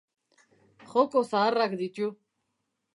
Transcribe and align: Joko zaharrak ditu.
Joko 0.93 1.23
zaharrak 1.29 1.79
ditu. 1.85 2.13